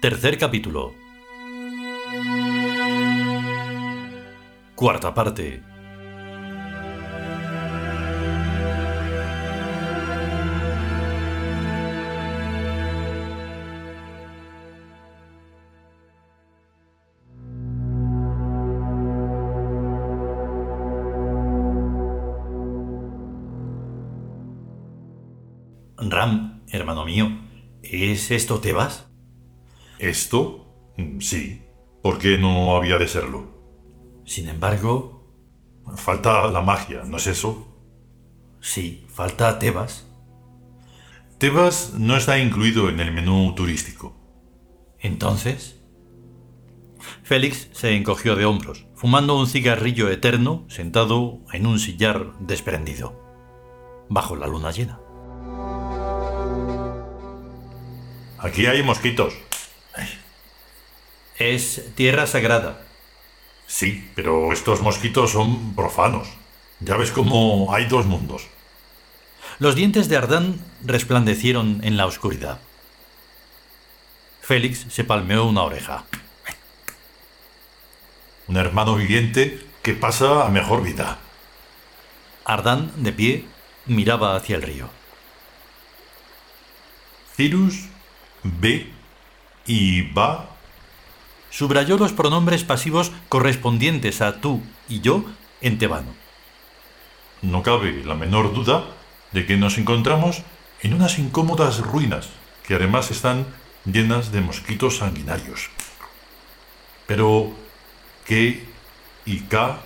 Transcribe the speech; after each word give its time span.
Tercer 0.00 0.38
capítulo. 0.38 0.94
Cuarta 4.76 5.12
parte. 5.12 5.71
¿Es 28.34 28.42
esto 28.42 28.60
Tebas? 28.60 29.08
¿Esto? 29.98 30.92
Mm, 30.96 31.20
Sí. 31.20 31.62
¿Por 32.02 32.18
qué 32.18 32.36
no 32.36 32.74
había 32.76 32.98
de 32.98 33.06
serlo? 33.06 33.46
Sin 34.24 34.48
embargo, 34.48 35.20
Falta 35.96 36.46
la 36.48 36.60
magia, 36.62 37.02
¿no 37.04 37.16
es 37.16 37.26
eso? 37.26 37.68
sí, 38.60 39.04
falta 39.08 39.58
Tebas. 39.58 40.06
Tebas 41.38 41.94
no 41.98 42.16
está 42.16 42.38
incluido 42.38 42.88
en 42.88 43.00
el 43.00 43.12
menú 43.12 43.54
turístico. 43.54 44.14
Entonces... 45.00 45.80
Félix 47.24 47.68
se 47.72 47.96
encogió 47.96 48.36
de 48.36 48.44
hombros, 48.44 48.86
fumando 48.94 49.36
un 49.36 49.48
cigarrillo 49.48 50.08
eterno 50.08 50.64
sentado 50.68 51.40
en 51.52 51.66
un 51.66 51.80
sillar 51.80 52.32
desprendido, 52.38 53.20
bajo 54.08 54.36
la 54.36 54.46
luna 54.46 54.70
llena. 54.70 55.00
Aquí 58.42 58.66
hay 58.66 58.82
mosquitos. 58.82 59.34
Es 61.38 61.94
tierra 61.94 62.26
sagrada. 62.26 62.82
Sí, 63.68 64.10
pero 64.16 64.52
estos 64.52 64.82
mosquitos 64.82 65.30
son 65.30 65.76
profanos. 65.76 66.28
Ya 66.80 66.96
ves 66.96 67.12
cómo 67.12 67.72
hay 67.72 67.86
dos 67.86 68.04
mundos. 68.06 68.48
Los 69.60 69.76
dientes 69.76 70.08
de 70.08 70.16
Ardán 70.16 70.60
resplandecieron 70.84 71.80
en 71.84 71.96
la 71.96 72.06
oscuridad. 72.06 72.58
Félix 74.40 74.86
se 74.88 75.04
palmeó 75.04 75.44
una 75.44 75.62
oreja. 75.62 76.04
Un 78.48 78.56
hermano 78.56 78.96
viviente 78.96 79.64
que 79.82 79.94
pasa 79.94 80.44
a 80.44 80.50
mejor 80.50 80.82
vida. 80.82 81.18
Ardán, 82.44 82.90
de 82.96 83.12
pie, 83.12 83.44
miraba 83.86 84.34
hacia 84.34 84.56
el 84.56 84.62
río. 84.62 84.90
Cirus 87.36 87.86
ve 88.42 88.90
y 89.66 90.02
va. 90.12 90.48
Subrayó 91.50 91.98
los 91.98 92.12
pronombres 92.12 92.64
pasivos 92.64 93.12
correspondientes 93.28 94.20
a 94.22 94.40
tú 94.40 94.62
y 94.88 95.00
yo 95.00 95.24
en 95.60 95.78
tebano. 95.78 96.14
No 97.42 97.62
cabe 97.62 98.02
la 98.04 98.14
menor 98.14 98.54
duda 98.54 98.84
de 99.32 99.46
que 99.46 99.56
nos 99.56 99.78
encontramos 99.78 100.42
en 100.80 100.94
unas 100.94 101.18
incómodas 101.18 101.80
ruinas 101.80 102.30
que 102.66 102.74
además 102.74 103.10
están 103.10 103.46
llenas 103.84 104.32
de 104.32 104.40
mosquitos 104.40 104.98
sanguinarios. 104.98 105.70
Pero, 107.06 107.50
¿qué 108.24 108.64
y 109.26 109.40
K? 109.40 109.80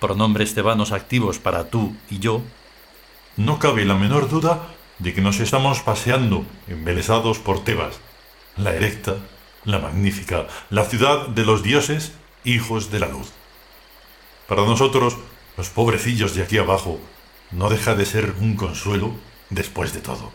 Pronombres 0.00 0.54
tebanos 0.54 0.92
activos 0.92 1.38
para 1.38 1.70
tú 1.70 1.94
y 2.10 2.18
yo. 2.18 2.42
No 3.36 3.58
cabe 3.58 3.84
la 3.84 3.94
menor 3.94 4.28
duda 4.28 4.75
de 4.98 5.14
que 5.14 5.20
nos 5.20 5.40
estamos 5.40 5.80
paseando 5.80 6.46
embelesados 6.68 7.38
por 7.38 7.64
Tebas, 7.64 8.00
la 8.56 8.74
erecta, 8.74 9.16
la 9.64 9.78
magnífica, 9.78 10.46
la 10.70 10.84
ciudad 10.84 11.28
de 11.28 11.44
los 11.44 11.62
dioses, 11.62 12.12
hijos 12.44 12.90
de 12.90 13.00
la 13.00 13.08
luz. 13.08 13.32
Para 14.46 14.64
nosotros, 14.64 15.16
los 15.56 15.68
pobrecillos 15.70 16.34
de 16.34 16.42
aquí 16.42 16.58
abajo, 16.58 17.00
no 17.50 17.68
deja 17.68 17.94
de 17.94 18.06
ser 18.06 18.34
un 18.40 18.56
consuelo 18.56 19.12
después 19.50 19.92
de 19.92 20.00
todo. 20.00 20.32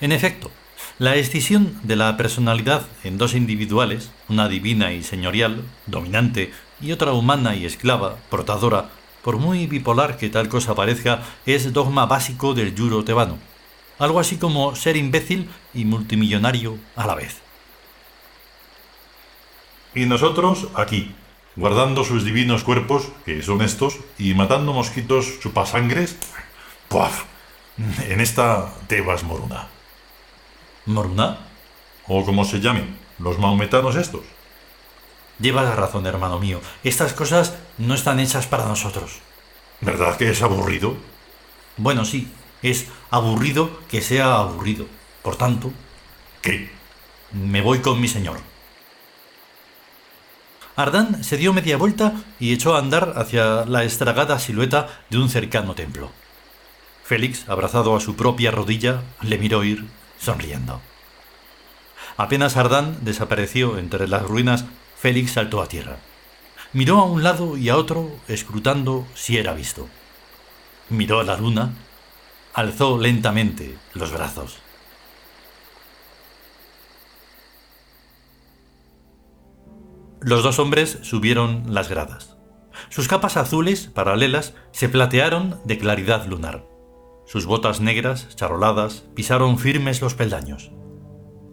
En 0.00 0.12
efecto, 0.12 0.50
la 0.98 1.16
escisión 1.16 1.78
de 1.82 1.96
la 1.96 2.16
personalidad 2.16 2.86
en 3.04 3.18
dos 3.18 3.34
individuales, 3.34 4.10
una 4.28 4.48
divina 4.48 4.92
y 4.92 5.02
señorial, 5.02 5.64
dominante, 5.86 6.52
y 6.80 6.92
otra 6.92 7.12
humana 7.12 7.54
y 7.54 7.66
esclava, 7.66 8.16
portadora, 8.28 8.90
por 9.22 9.36
muy 9.38 9.66
bipolar 9.66 10.16
que 10.16 10.30
tal 10.30 10.48
cosa 10.48 10.74
parezca, 10.74 11.22
es 11.46 11.72
dogma 11.72 12.06
básico 12.06 12.54
del 12.54 12.74
yuro 12.74 13.04
tebano. 13.04 13.38
Algo 13.98 14.20
así 14.20 14.36
como 14.36 14.74
ser 14.74 14.96
imbécil 14.96 15.50
y 15.74 15.84
multimillonario 15.84 16.78
a 16.96 17.06
la 17.06 17.14
vez. 17.14 17.42
Y 19.94 20.06
nosotros 20.06 20.68
aquí, 20.74 21.14
guardando 21.56 22.04
sus 22.04 22.24
divinos 22.24 22.64
cuerpos, 22.64 23.08
que 23.24 23.42
son 23.42 23.60
estos, 23.60 23.98
y 24.18 24.34
matando 24.34 24.72
mosquitos 24.72 25.40
chupasangres, 25.40 26.16
¡puaf! 26.88 27.24
En 28.08 28.20
esta 28.20 28.72
Tebas 28.86 29.24
moruna. 29.24 29.68
¿Moruna? 30.86 31.38
O 32.06 32.24
como 32.24 32.44
se 32.44 32.60
llamen, 32.60 32.96
los 33.18 33.38
maometanos 33.38 33.96
estos. 33.96 34.22
Llevas 35.40 35.74
razón, 35.74 36.06
hermano 36.06 36.38
mío. 36.38 36.60
Estas 36.84 37.12
cosas 37.12 37.54
no 37.78 37.94
están 37.94 38.20
hechas 38.20 38.46
para 38.46 38.66
nosotros. 38.66 39.18
¿Verdad 39.80 40.16
que 40.16 40.30
es 40.30 40.42
aburrido? 40.42 40.96
Bueno, 41.76 42.04
sí, 42.04 42.30
es 42.62 42.86
aburrido 43.10 43.80
que 43.88 44.02
sea 44.02 44.34
aburrido. 44.36 44.86
Por 45.22 45.36
tanto, 45.36 45.72
¿Qué? 46.42 46.70
me 47.32 47.62
voy 47.62 47.80
con 47.80 48.00
mi 48.00 48.08
señor. 48.08 48.40
Ardán 50.76 51.24
se 51.24 51.36
dio 51.36 51.52
media 51.52 51.76
vuelta 51.76 52.14
y 52.38 52.52
echó 52.52 52.74
a 52.74 52.78
andar 52.78 53.14
hacia 53.16 53.64
la 53.66 53.84
estragada 53.84 54.38
silueta 54.38 55.00
de 55.10 55.18
un 55.18 55.28
cercano 55.28 55.74
templo. 55.74 56.10
Félix, 57.04 57.48
abrazado 57.48 57.96
a 57.96 58.00
su 58.00 58.14
propia 58.14 58.50
rodilla, 58.50 59.02
le 59.20 59.36
miró 59.36 59.64
ir, 59.64 59.84
sonriendo. 60.18 60.80
Apenas 62.16 62.56
Ardán 62.56 62.98
desapareció 63.02 63.78
entre 63.78 64.06
las 64.06 64.22
ruinas, 64.22 64.64
Félix 65.00 65.32
saltó 65.32 65.62
a 65.62 65.66
tierra. 65.66 65.96
Miró 66.74 66.98
a 66.98 67.04
un 67.04 67.22
lado 67.22 67.56
y 67.56 67.70
a 67.70 67.78
otro, 67.78 68.10
escrutando 68.28 69.06
si 69.14 69.38
era 69.38 69.54
visto. 69.54 69.88
Miró 70.90 71.20
a 71.20 71.24
la 71.24 71.38
luna, 71.38 71.72
alzó 72.52 72.98
lentamente 72.98 73.78
los 73.94 74.12
brazos. 74.12 74.58
Los 80.20 80.42
dos 80.42 80.58
hombres 80.58 80.98
subieron 81.00 81.64
las 81.72 81.88
gradas. 81.88 82.36
Sus 82.90 83.08
capas 83.08 83.38
azules, 83.38 83.86
paralelas, 83.86 84.52
se 84.70 84.90
platearon 84.90 85.62
de 85.64 85.78
claridad 85.78 86.26
lunar. 86.26 86.66
Sus 87.26 87.46
botas 87.46 87.80
negras, 87.80 88.36
charoladas, 88.36 89.04
pisaron 89.14 89.58
firmes 89.58 90.02
los 90.02 90.14
peldaños. 90.14 90.70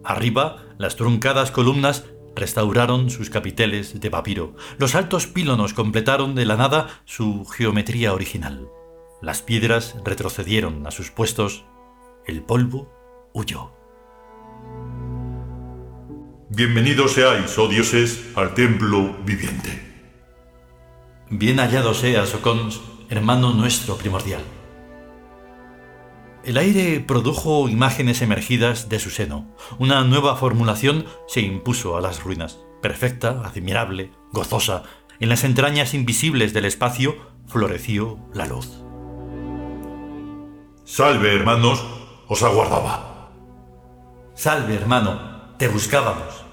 Arriba, 0.04 0.66
las 0.76 0.96
truncadas 0.96 1.50
columnas 1.50 2.04
restauraron 2.38 3.10
sus 3.10 3.30
capiteles 3.30 4.00
de 4.00 4.10
papiro. 4.10 4.54
Los 4.78 4.94
altos 4.94 5.26
pílonos 5.26 5.74
completaron 5.74 6.34
de 6.34 6.46
la 6.46 6.56
nada 6.56 6.88
su 7.04 7.44
geometría 7.44 8.14
original. 8.14 8.68
Las 9.20 9.42
piedras 9.42 9.96
retrocedieron 10.04 10.86
a 10.86 10.90
sus 10.90 11.10
puestos. 11.10 11.64
El 12.26 12.42
polvo 12.42 12.88
huyó. 13.34 13.72
Bienvenidos 16.50 17.12
seáis, 17.12 17.58
oh 17.58 17.68
dioses, 17.68 18.32
al 18.34 18.54
templo 18.54 19.16
viviente. 19.24 19.84
Bien 21.30 21.58
hallado 21.58 21.92
seas, 21.92 22.34
Ocons, 22.34 22.80
hermano 23.10 23.52
nuestro 23.52 23.96
primordial. 23.96 24.42
El 26.44 26.56
aire 26.56 27.00
produjo 27.00 27.68
imágenes 27.68 28.22
emergidas 28.22 28.88
de 28.88 29.00
su 29.00 29.10
seno. 29.10 29.46
Una 29.78 30.04
nueva 30.04 30.36
formulación 30.36 31.04
se 31.26 31.40
impuso 31.40 31.96
a 31.96 32.00
las 32.00 32.22
ruinas, 32.22 32.60
perfecta, 32.80 33.42
admirable, 33.44 34.12
gozosa. 34.32 34.84
En 35.20 35.28
las 35.28 35.44
entrañas 35.44 35.94
invisibles 35.94 36.52
del 36.52 36.64
espacio 36.64 37.16
floreció 37.46 38.18
la 38.32 38.46
luz. 38.46 38.82
Salve, 40.84 41.34
hermanos, 41.34 41.84
os 42.28 42.42
aguardaba. 42.42 43.32
Salve, 44.34 44.74
hermano, 44.74 45.56
te 45.58 45.68
buscábamos. 45.68 46.44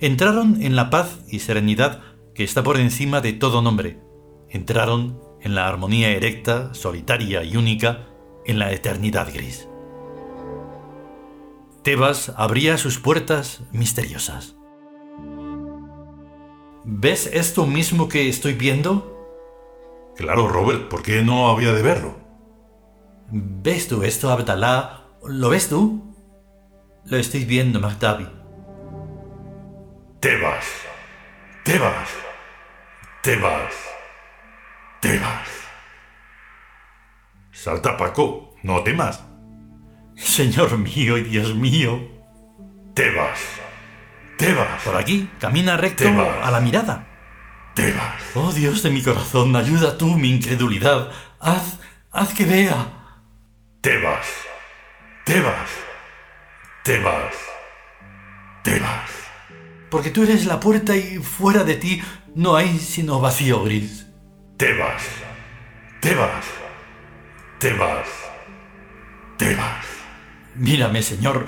Entraron 0.00 0.62
en 0.62 0.76
la 0.76 0.88
paz 0.88 1.18
y 1.28 1.40
serenidad 1.40 2.00
que 2.34 2.44
está 2.44 2.62
por 2.62 2.78
encima 2.78 3.20
de 3.20 3.32
todo 3.32 3.60
nombre. 3.60 4.00
Entraron 4.48 5.20
en 5.40 5.54
la 5.54 5.68
armonía 5.68 6.10
erecta, 6.10 6.72
solitaria 6.74 7.42
y 7.42 7.56
única, 7.56 8.11
en 8.46 8.58
la 8.58 8.72
eternidad 8.72 9.32
gris. 9.32 9.68
Tebas 11.82 12.32
abría 12.36 12.78
sus 12.78 12.98
puertas 12.98 13.62
misteriosas. 13.72 14.54
¿Ves 16.84 17.30
esto 17.32 17.66
mismo 17.66 18.08
que 18.08 18.28
estoy 18.28 18.54
viendo? 18.54 19.12
Claro, 20.16 20.48
Robert, 20.48 20.88
¿por 20.88 21.02
qué 21.02 21.22
no 21.22 21.48
había 21.48 21.72
de 21.72 21.82
verlo? 21.82 22.16
¿Ves 23.30 23.88
tú 23.88 24.02
esto, 24.02 24.30
Abdalá? 24.30 25.04
¿Lo 25.26 25.48
ves 25.48 25.68
tú? 25.68 26.14
Lo 27.04 27.16
estoy 27.16 27.44
viendo, 27.44 27.80
Magdabi. 27.80 28.28
Tebas. 30.20 30.66
Tebas. 31.64 32.08
Tebas. 33.22 33.74
Tebas. 35.00 35.61
Salta, 37.62 37.96
Paco, 37.96 38.56
no 38.64 38.82
temas. 38.82 39.22
Señor 40.16 40.76
mío 40.78 41.16
y 41.16 41.22
Dios 41.22 41.54
mío. 41.54 42.00
Tebas. 42.92 43.38
Tebas. 44.36 44.82
Por 44.82 44.96
aquí, 44.96 45.30
camina 45.38 45.76
recto 45.76 46.08
a 46.08 46.50
la 46.50 46.60
mirada. 46.60 47.06
Tebas. 47.76 48.20
Oh 48.34 48.52
Dios 48.52 48.82
de 48.82 48.90
mi 48.90 49.00
corazón, 49.00 49.54
ayuda 49.54 49.96
tú 49.96 50.18
mi 50.18 50.30
incredulidad. 50.30 51.12
Haz, 51.38 51.78
haz 52.10 52.34
que 52.34 52.46
vea. 52.46 52.84
Tebas. 53.80 54.26
Tebas. 55.24 55.70
Tebas. 56.82 57.34
Tebas. 58.64 59.10
Porque 59.88 60.10
tú 60.10 60.24
eres 60.24 60.46
la 60.46 60.58
puerta 60.58 60.96
y 60.96 61.18
fuera 61.18 61.62
de 61.62 61.76
ti 61.76 62.02
no 62.34 62.56
hay 62.56 62.76
sino 62.80 63.20
vacío 63.20 63.62
gris. 63.62 64.08
Tebas. 67.62 67.78
Tebas. 67.78 68.08
Tebas. 69.38 69.56
Tebas. 69.56 69.86
Mírame, 70.56 71.00
Señor, 71.00 71.46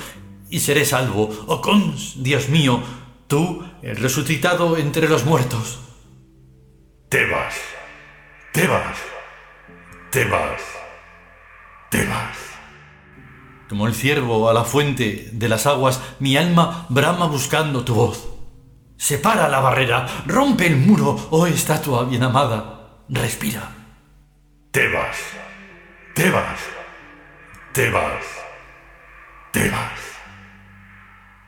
y 0.48 0.60
seré 0.60 0.84
salvo. 0.84 1.28
Oh 1.48 1.60
cons, 1.60 2.22
Dios 2.22 2.48
mío, 2.48 2.80
tú, 3.26 3.66
el 3.82 3.96
resucitado 3.96 4.76
entre 4.76 5.08
los 5.08 5.24
muertos. 5.24 5.80
Tebas. 7.08 7.56
Tebas. 8.52 8.96
Tebas. 10.12 10.62
Tebas. 11.90 12.36
Como 13.68 13.88
el 13.88 13.94
ciervo 13.94 14.48
a 14.48 14.54
la 14.54 14.62
fuente 14.62 15.30
de 15.32 15.48
las 15.48 15.66
aguas, 15.66 16.00
mi 16.20 16.36
alma 16.36 16.86
brama 16.90 17.26
buscando 17.26 17.84
tu 17.84 17.94
voz. 17.94 18.28
Separa 18.96 19.48
la 19.48 19.58
barrera, 19.58 20.06
rompe 20.26 20.68
el 20.68 20.76
muro, 20.76 21.26
oh 21.30 21.48
estatua 21.48 22.04
bien 22.04 22.22
amada, 22.22 23.02
respira. 23.08 23.72
Tebas. 26.14 26.60
Tebas. 27.72 28.24
Tebas. 29.52 29.52
Tebas. 29.52 30.00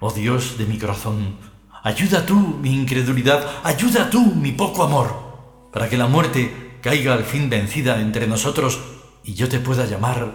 Oh 0.00 0.10
Dios 0.10 0.58
de 0.58 0.66
mi 0.66 0.76
corazón, 0.76 1.38
ayuda 1.84 2.26
tú 2.26 2.34
mi 2.34 2.74
incredulidad, 2.74 3.60
ayuda 3.62 4.10
tú 4.10 4.34
mi 4.34 4.50
poco 4.50 4.82
amor, 4.82 5.70
para 5.72 5.88
que 5.88 5.96
la 5.96 6.08
muerte 6.08 6.78
caiga 6.82 7.14
al 7.14 7.22
fin 7.22 7.48
vencida 7.48 8.00
entre 8.00 8.26
nosotros 8.26 8.80
y 9.22 9.34
yo 9.34 9.48
te 9.48 9.60
pueda 9.60 9.86
llamar 9.86 10.32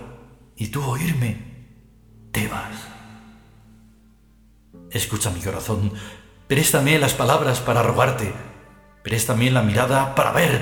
y 0.56 0.68
tú 0.68 0.82
oírme. 0.82 1.52
Tebas. 2.32 2.88
Escucha 4.92 5.30
mi 5.30 5.42
corazón, 5.42 5.92
préstame 6.48 6.98
las 7.00 7.14
palabras 7.14 7.60
para 7.60 7.84
rogarte, 7.84 8.34
préstame 9.04 9.52
la 9.52 9.62
mirada 9.62 10.16
para 10.16 10.32
ver 10.32 10.62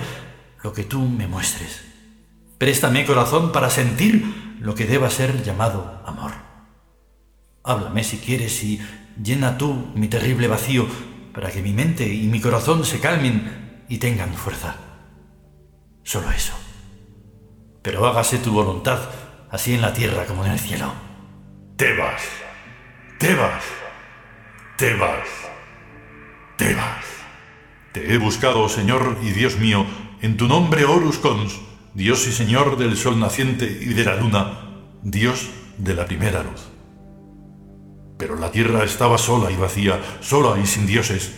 lo 0.64 0.74
que 0.74 0.86
tú 0.86 1.02
me 1.02 1.28
muestres. 1.28 1.89
Préstame 2.60 3.06
corazón 3.06 3.54
para 3.54 3.70
sentir 3.70 4.58
lo 4.60 4.76
que 4.76 4.86
deba 4.86 5.10
ser 5.10 5.44
llamado 5.44 6.02
amor. 6.06 6.34
Háblame 7.64 8.04
si 8.04 8.18
quieres 8.18 8.62
y 8.66 8.82
llena 9.24 9.58
tú 9.58 9.88
mi 9.96 10.10
terrible 10.10 10.50
vacío 10.50 10.86
para 11.34 11.52
que 11.52 11.62
mi 11.62 11.72
mente 11.72 12.06
y 12.14 12.28
mi 12.28 12.42
corazón 12.42 12.84
se 12.84 13.00
calmen 13.00 13.86
y 13.88 13.98
tengan 14.00 14.34
fuerza. 14.34 14.76
Solo 16.04 16.30
eso. 16.32 16.52
Pero 17.82 18.06
hágase 18.06 18.40
tu 18.40 18.52
voluntad, 18.52 19.00
así 19.50 19.74
en 19.74 19.82
la 19.82 19.94
tierra 19.94 20.26
como 20.26 20.44
en 20.46 20.52
el 20.52 20.60
cielo. 20.60 20.92
Tebas. 21.78 22.22
Tebas. 23.20 23.64
Tebas. 24.78 25.28
Tebas. 26.58 27.06
Te 27.94 28.14
he 28.14 28.18
buscado, 28.18 28.68
Señor 28.68 29.18
y 29.22 29.30
Dios 29.30 29.58
mío, 29.58 29.86
en 30.22 30.36
tu 30.36 30.50
nombre 30.50 30.84
Horus 30.84 31.20
Cons, 31.20 31.69
Dios 32.00 32.26
y 32.28 32.32
Señor 32.32 32.78
del 32.78 32.96
sol 32.96 33.20
naciente 33.20 33.66
y 33.66 33.94
de 33.94 34.06
la 34.06 34.16
luna, 34.16 34.70
Dios 35.04 35.50
de 35.78 35.94
la 35.94 36.06
primera 36.06 36.44
luz. 36.44 36.70
Pero 38.18 38.38
la 38.38 38.52
tierra 38.52 38.86
estaba 38.86 39.18
sola 39.18 39.52
y 39.52 39.58
vacía, 39.58 40.00
sola 40.22 40.58
y 40.58 40.66
sin 40.66 40.88
dioses. 40.88 41.34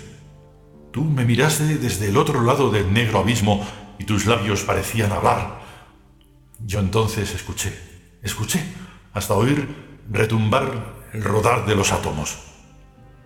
Tú 0.91 1.03
me 1.03 1.25
miraste 1.25 1.79
desde 1.79 2.09
el 2.09 2.17
otro 2.17 2.43
lado 2.43 2.69
del 2.69 2.93
negro 2.93 3.17
abismo 3.17 3.65
y 3.97 4.03
tus 4.03 4.27
labios 4.27 4.61
parecían 4.61 5.11
hablar. 5.11 5.61
Yo 6.59 6.79
entonces 6.79 7.33
escuché, 7.33 7.73
escuché, 8.21 8.63
hasta 9.13 9.33
oír 9.33 9.67
retumbar 10.11 11.07
el 11.11 11.23
rodar 11.23 11.65
de 11.65 11.75
los 11.75 11.91
átomos. 11.91 12.37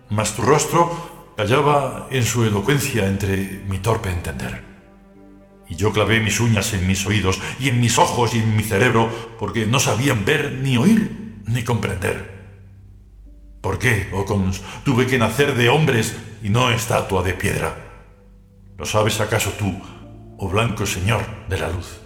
Mas 0.08 0.34
tu 0.34 0.40
rostro 0.40 1.34
callaba 1.36 2.08
en 2.10 2.24
su 2.24 2.44
elocuencia 2.44 3.06
entre 3.06 3.62
mi 3.68 3.76
torpe 3.80 4.08
entender. 4.08 4.75
Y 5.68 5.76
yo 5.76 5.92
clavé 5.92 6.20
mis 6.20 6.40
uñas 6.40 6.72
en 6.74 6.86
mis 6.86 7.06
oídos 7.06 7.40
y 7.58 7.68
en 7.68 7.80
mis 7.80 7.98
ojos 7.98 8.34
y 8.34 8.38
en 8.38 8.56
mi 8.56 8.62
cerebro 8.62 9.10
porque 9.38 9.66
no 9.66 9.80
sabían 9.80 10.24
ver 10.24 10.52
ni 10.52 10.76
oír 10.76 11.42
ni 11.46 11.64
comprender. 11.64 12.36
¿Por 13.60 13.78
qué, 13.78 14.08
Ocons, 14.12 14.62
tuve 14.84 15.06
que 15.06 15.18
nacer 15.18 15.54
de 15.54 15.68
hombres 15.68 16.16
y 16.42 16.50
no 16.50 16.70
estatua 16.70 17.22
de 17.22 17.34
piedra? 17.34 17.76
¿Lo 18.78 18.84
sabes 18.84 19.20
acaso 19.20 19.50
tú, 19.58 19.74
oh 20.38 20.48
blanco 20.48 20.86
señor 20.86 21.22
de 21.48 21.58
la 21.58 21.70
luz? 21.70 22.00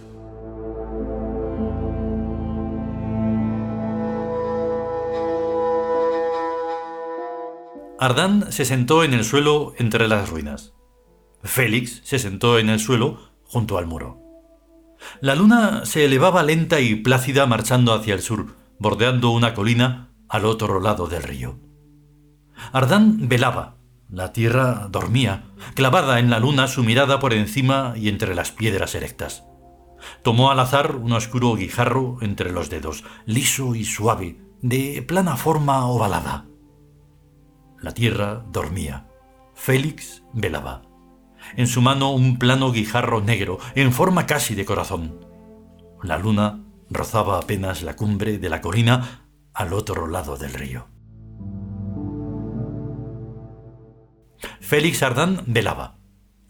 Ardán 7.99 8.51
se 8.51 8.65
sentó 8.65 9.03
en 9.03 9.13
el 9.13 9.23
suelo 9.23 9.75
entre 9.77 10.07
las 10.07 10.27
ruinas. 10.27 10.73
Félix 11.43 12.01
se 12.03 12.17
sentó 12.17 12.57
en 12.57 12.69
el 12.69 12.79
suelo 12.79 13.30
junto 13.51 13.77
al 13.77 13.85
muro. 13.85 14.21
La 15.19 15.35
luna 15.35 15.85
se 15.85 16.05
elevaba 16.05 16.41
lenta 16.41 16.79
y 16.79 16.95
plácida 16.95 17.45
marchando 17.45 17.93
hacia 17.93 18.13
el 18.13 18.21
sur, 18.21 18.55
bordeando 18.79 19.31
una 19.31 19.53
colina 19.53 20.13
al 20.29 20.45
otro 20.45 20.79
lado 20.79 21.07
del 21.07 21.23
río. 21.23 21.59
Ardán 22.71 23.27
velaba, 23.27 23.75
la 24.09 24.31
tierra 24.31 24.87
dormía, 24.89 25.51
clavada 25.73 26.19
en 26.19 26.29
la 26.29 26.39
luna 26.39 26.67
su 26.67 26.83
mirada 26.83 27.19
por 27.19 27.33
encima 27.33 27.93
y 27.97 28.07
entre 28.07 28.35
las 28.35 28.51
piedras 28.51 28.95
erectas. 28.95 29.43
Tomó 30.23 30.49
al 30.49 30.59
azar 30.61 30.95
un 30.95 31.11
oscuro 31.11 31.55
guijarro 31.55 32.19
entre 32.21 32.51
los 32.53 32.69
dedos, 32.69 33.03
liso 33.25 33.75
y 33.75 33.83
suave, 33.83 34.39
de 34.61 35.03
plana 35.05 35.35
forma 35.35 35.85
ovalada. 35.87 36.45
La 37.79 37.93
tierra 37.93 38.45
dormía. 38.49 39.07
Félix 39.55 40.23
velaba. 40.33 40.90
En 41.55 41.67
su 41.67 41.81
mano 41.81 42.11
un 42.11 42.37
plano 42.37 42.71
guijarro 42.71 43.21
negro, 43.21 43.59
en 43.75 43.91
forma 43.91 44.25
casi 44.25 44.55
de 44.55 44.65
corazón. 44.65 45.25
La 46.03 46.17
luna 46.17 46.63
rozaba 46.89 47.37
apenas 47.37 47.83
la 47.83 47.95
cumbre 47.95 48.37
de 48.37 48.49
la 48.49 48.61
colina 48.61 49.27
al 49.53 49.73
otro 49.73 50.07
lado 50.07 50.37
del 50.37 50.53
río. 50.53 50.87
Félix 54.59 55.03
Ardán 55.03 55.43
velaba. 55.47 55.97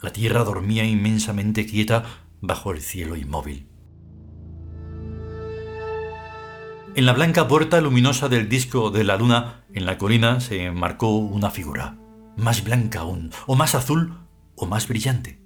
La 0.00 0.12
tierra 0.12 0.44
dormía 0.44 0.84
inmensamente 0.84 1.66
quieta 1.66 2.04
bajo 2.40 2.72
el 2.72 2.80
cielo 2.80 3.16
inmóvil. 3.16 3.68
En 6.94 7.06
la 7.06 7.14
blanca 7.14 7.48
puerta 7.48 7.80
luminosa 7.80 8.28
del 8.28 8.48
disco 8.48 8.90
de 8.90 9.04
la 9.04 9.16
luna, 9.16 9.64
en 9.72 9.86
la 9.86 9.96
colina, 9.96 10.40
se 10.40 10.70
marcó 10.70 11.16
una 11.16 11.50
figura, 11.50 11.96
más 12.36 12.64
blanca 12.64 13.00
aún, 13.00 13.30
o 13.46 13.56
más 13.56 13.74
azul, 13.74 14.21
o 14.62 14.66
más 14.66 14.86
brillante. 14.86 15.40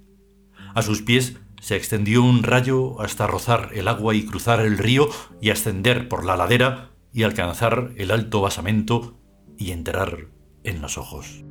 A 0.75 0.83
sus 0.83 1.01
pies 1.01 1.37
se 1.59 1.75
extendió 1.75 2.21
un 2.21 2.43
rayo 2.43 3.01
hasta 3.01 3.25
rozar 3.25 3.71
el 3.73 3.87
agua 3.87 4.13
y 4.13 4.25
cruzar 4.25 4.59
el 4.59 4.77
río 4.77 5.09
y 5.41 5.49
ascender 5.49 6.07
por 6.07 6.23
la 6.23 6.37
ladera 6.37 6.91
y 7.11 7.23
alcanzar 7.23 7.93
el 7.97 8.11
alto 8.11 8.41
basamento 8.41 9.17
y 9.57 9.71
entrar 9.71 10.27
en 10.63 10.81
los 10.83 10.99
ojos. 10.99 11.43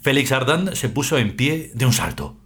Félix 0.00 0.32
Ardán 0.32 0.74
se 0.74 0.88
puso 0.88 1.18
en 1.18 1.36
pie 1.36 1.70
de 1.74 1.84
un 1.84 1.92
salto. 1.92 2.40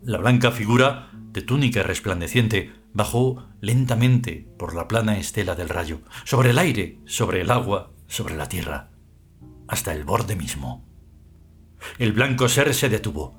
La 0.00 0.18
blanca 0.18 0.52
figura, 0.52 1.10
de 1.32 1.42
túnica 1.42 1.82
resplandeciente, 1.82 2.70
bajó 2.92 3.48
lentamente 3.60 4.48
por 4.56 4.76
la 4.76 4.86
plana 4.86 5.18
estela 5.18 5.56
del 5.56 5.70
rayo, 5.70 6.02
sobre 6.24 6.50
el 6.50 6.58
aire, 6.58 7.00
sobre 7.04 7.40
el 7.40 7.50
agua, 7.50 7.90
sobre 8.06 8.36
la 8.36 8.48
tierra, 8.48 8.87
hasta 9.68 9.92
el 9.92 10.04
borde 10.04 10.34
mismo. 10.34 10.84
El 11.98 12.12
blanco 12.12 12.48
ser 12.48 12.74
se 12.74 12.88
detuvo, 12.88 13.38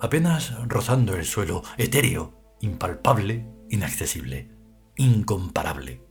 apenas 0.00 0.54
rozando 0.68 1.16
el 1.16 1.24
suelo, 1.24 1.62
etéreo, 1.76 2.56
impalpable, 2.60 3.46
inaccesible, 3.68 4.50
incomparable, 4.96 6.02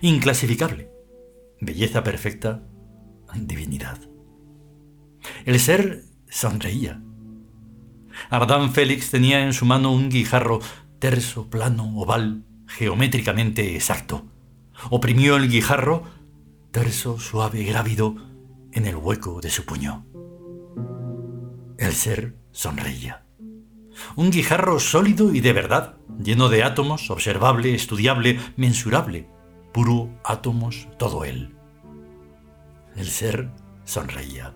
inclasificable, 0.00 0.90
belleza 1.60 2.02
perfecta, 2.02 2.62
divinidad. 3.34 3.98
El 5.44 5.58
ser 5.60 6.04
sonreía. 6.28 7.02
Ardán 8.28 8.72
Félix 8.72 9.10
tenía 9.10 9.44
en 9.44 9.52
su 9.52 9.64
mano 9.64 9.92
un 9.92 10.10
guijarro 10.10 10.60
terso, 10.98 11.48
plano, 11.48 11.98
oval, 11.98 12.44
geométricamente 12.66 13.74
exacto. 13.74 14.26
Oprimió 14.90 15.36
el 15.36 15.48
guijarro, 15.48 16.04
terso, 16.70 17.18
suave, 17.18 17.64
grávido, 17.64 18.16
en 18.72 18.86
el 18.86 18.96
hueco 18.96 19.40
de 19.40 19.50
su 19.50 19.64
puño. 19.64 20.06
El 21.78 21.92
ser 21.92 22.36
sonreía. 22.50 23.24
Un 24.16 24.30
guijarro 24.30 24.78
sólido 24.78 25.34
y 25.34 25.40
de 25.40 25.52
verdad, 25.52 25.96
lleno 26.18 26.48
de 26.48 26.64
átomos, 26.64 27.10
observable, 27.10 27.74
estudiable, 27.74 28.40
mensurable, 28.56 29.28
puro 29.72 30.08
átomos 30.24 30.88
todo 30.98 31.24
él. 31.24 31.54
El 32.96 33.06
ser 33.06 33.50
sonreía. 33.84 34.54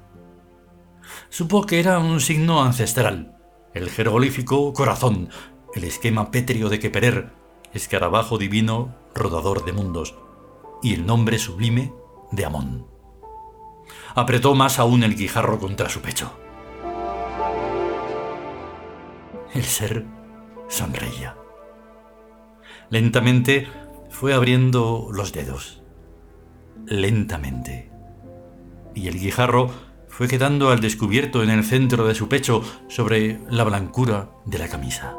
Supo 1.29 1.65
que 1.65 1.81
era 1.81 1.99
un 1.99 2.21
signo 2.21 2.63
ancestral, 2.63 3.37
el 3.75 3.91
jeroglífico 3.91 4.73
corazón, 4.73 5.29
el 5.75 5.85
esquema 5.85 6.31
pétreo 6.31 6.69
de 6.69 6.79
Keperer, 6.79 7.33
escarabajo 7.75 8.39
divino, 8.39 8.95
rodador 9.15 9.65
de 9.65 9.73
mundos, 9.73 10.15
y 10.83 10.95
el 10.95 11.07
nombre 11.07 11.39
sublime 11.39 11.93
de 12.33 12.45
Amón. 12.45 12.96
Apretó 14.15 14.55
más 14.55 14.79
aún 14.79 15.03
el 15.03 15.15
guijarro 15.15 15.59
contra 15.59 15.89
su 15.89 16.01
pecho. 16.01 16.33
El 19.55 19.65
ser 19.65 20.07
sonreía. 20.69 21.37
Lentamente 22.91 23.69
fue 24.11 24.35
abriendo 24.35 25.09
los 25.13 25.33
dedos. 25.33 25.83
Lentamente. 26.87 27.91
Y 28.95 29.09
el 29.09 29.19
guijarro 29.19 29.71
fue 30.09 30.29
quedando 30.29 30.71
al 30.71 30.81
descubierto 30.81 31.43
en 31.43 31.51
el 31.51 31.65
centro 31.65 32.07
de 32.07 32.15
su 32.15 32.29
pecho 32.29 32.63
sobre 32.89 33.41
la 33.51 33.65
blancura 33.65 34.31
de 34.47 34.59
la 34.59 34.69
camisa. 34.69 35.15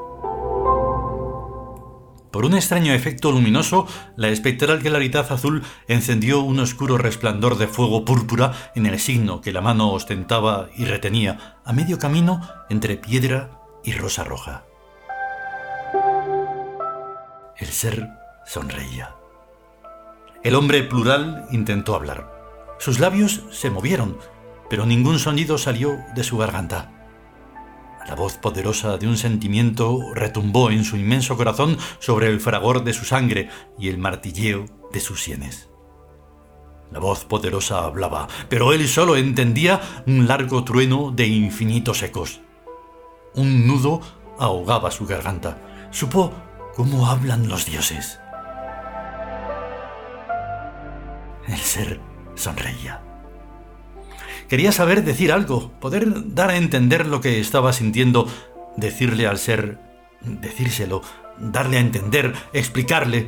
Por 2.37 2.45
un 2.45 2.53
extraño 2.53 2.93
efecto 2.93 3.31
luminoso, 3.31 3.87
la 4.15 4.27
espectral 4.27 4.77
claridad 4.77 5.31
azul 5.31 5.63
encendió 5.87 6.41
un 6.41 6.59
oscuro 6.59 6.99
resplandor 6.99 7.57
de 7.57 7.65
fuego 7.65 8.05
púrpura 8.05 8.53
en 8.75 8.85
el 8.85 8.99
signo 8.99 9.41
que 9.41 9.51
la 9.51 9.61
mano 9.61 9.89
ostentaba 9.89 10.69
y 10.77 10.85
retenía 10.85 11.57
a 11.65 11.73
medio 11.73 11.97
camino 11.97 12.47
entre 12.69 12.95
piedra 12.95 13.59
y 13.83 13.93
rosa 13.93 14.23
roja. 14.23 14.65
El 17.57 17.69
ser 17.69 18.07
sonreía. 18.45 19.15
El 20.43 20.53
hombre 20.53 20.83
plural 20.83 21.47
intentó 21.49 21.95
hablar. 21.95 22.31
Sus 22.77 22.99
labios 22.99 23.45
se 23.49 23.71
movieron, 23.71 24.15
pero 24.69 24.85
ningún 24.85 25.17
sonido 25.17 25.57
salió 25.57 25.97
de 26.13 26.23
su 26.23 26.37
garganta. 26.37 26.96
La 28.07 28.15
voz 28.15 28.37
poderosa 28.37 28.97
de 28.97 29.07
un 29.07 29.17
sentimiento 29.17 29.99
retumbó 30.13 30.71
en 30.71 30.85
su 30.85 30.95
inmenso 30.95 31.35
corazón 31.35 31.77
sobre 31.99 32.27
el 32.27 32.39
fragor 32.39 32.83
de 32.83 32.93
su 32.93 33.03
sangre 33.03 33.49
y 33.77 33.89
el 33.89 33.97
martilleo 33.97 34.65
de 34.93 34.99
sus 35.01 35.21
sienes. 35.21 35.69
La 36.91 36.99
voz 36.99 37.25
poderosa 37.25 37.83
hablaba, 37.83 38.27
pero 38.47 38.71
él 38.71 38.87
solo 38.87 39.17
entendía 39.17 39.81
un 40.07 40.25
largo 40.25 40.63
trueno 40.63 41.11
de 41.11 41.27
infinitos 41.27 42.01
ecos. 42.01 42.39
Un 43.35 43.67
nudo 43.67 43.99
ahogaba 44.39 44.89
su 44.89 45.05
garganta. 45.05 45.57
Supo 45.91 46.31
cómo 46.75 47.07
hablan 47.07 47.49
los 47.49 47.65
dioses. 47.65 48.19
El 51.45 51.57
ser 51.57 51.99
sonreía. 52.35 53.06
Quería 54.47 54.71
saber 54.71 55.03
decir 55.03 55.31
algo, 55.31 55.71
poder 55.79 56.33
dar 56.33 56.51
a 56.51 56.57
entender 56.57 57.05
lo 57.05 57.19
que 57.19 57.39
estaba 57.39 57.73
sintiendo, 57.73 58.27
decirle 58.77 59.27
al 59.27 59.37
ser, 59.37 59.79
decírselo, 60.21 61.01
darle 61.37 61.77
a 61.77 61.81
entender, 61.81 62.33
explicarle. 62.53 63.27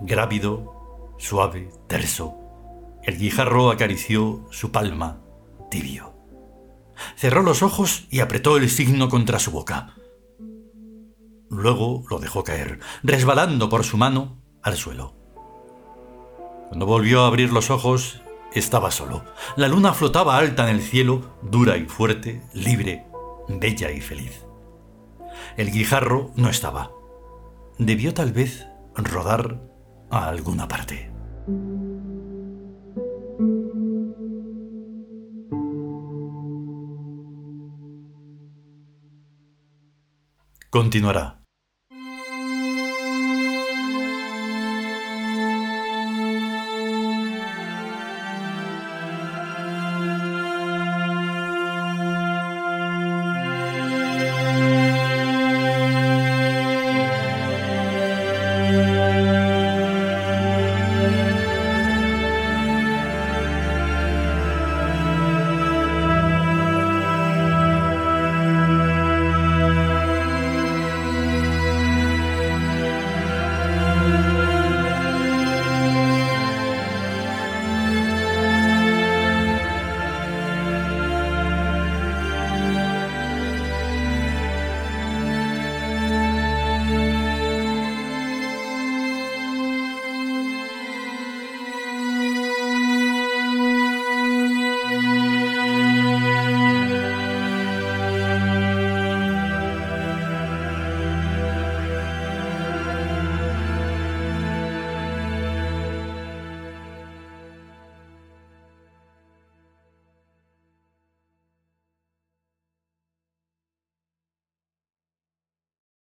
Grávido, 0.00 1.14
suave, 1.18 1.70
terso, 1.86 2.36
el 3.04 3.18
guijarro 3.18 3.70
acarició 3.70 4.46
su 4.50 4.72
palma, 4.72 5.20
tibio. 5.70 6.12
Cerró 7.16 7.42
los 7.42 7.62
ojos 7.62 8.06
y 8.10 8.20
apretó 8.20 8.56
el 8.56 8.68
signo 8.68 9.08
contra 9.08 9.38
su 9.38 9.52
boca. 9.52 9.94
Luego 11.48 12.04
lo 12.10 12.18
dejó 12.18 12.44
caer, 12.44 12.80
resbalando 13.02 13.68
por 13.68 13.84
su 13.84 13.96
mano 13.96 14.42
al 14.62 14.76
suelo. 14.76 15.14
Cuando 16.68 16.86
volvió 16.86 17.22
a 17.22 17.26
abrir 17.26 17.52
los 17.52 17.70
ojos, 17.70 18.22
estaba 18.54 18.90
solo. 18.90 19.24
La 19.56 19.68
luna 19.68 19.92
flotaba 19.92 20.36
alta 20.36 20.68
en 20.68 20.76
el 20.76 20.82
cielo, 20.82 21.36
dura 21.42 21.76
y 21.76 21.86
fuerte, 21.86 22.42
libre, 22.52 23.06
bella 23.48 23.90
y 23.90 24.00
feliz. 24.00 24.44
El 25.56 25.70
guijarro 25.70 26.32
no 26.36 26.48
estaba. 26.48 26.90
Debió 27.78 28.14
tal 28.14 28.32
vez 28.32 28.66
rodar 28.94 29.60
a 30.10 30.28
alguna 30.28 30.68
parte. 30.68 31.10
Continuará. 40.70 41.39